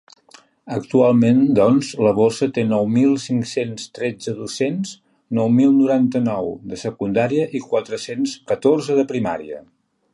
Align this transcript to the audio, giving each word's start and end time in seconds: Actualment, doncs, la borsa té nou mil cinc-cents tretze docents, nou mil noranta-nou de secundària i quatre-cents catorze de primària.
Actualment, 0.75 1.41
doncs, 1.57 1.89
la 2.05 2.13
borsa 2.19 2.47
té 2.55 2.63
nou 2.69 2.87
mil 2.95 3.13
cinc-cents 3.25 3.85
tretze 3.97 4.33
docents, 4.39 4.95
nou 5.39 5.53
mil 5.59 5.77
noranta-nou 5.81 6.51
de 6.73 6.81
secundària 6.85 7.47
i 7.59 7.63
quatre-cents 7.67 8.37
catorze 8.53 8.97
de 9.01 9.05
primària. 9.13 9.63